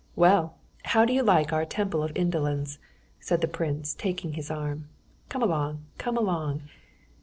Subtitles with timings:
[0.15, 2.79] "Well, how do you like our Temple of Indolence?"
[3.19, 4.87] said the prince, taking his arm.
[5.29, 6.63] "Come along, come along!"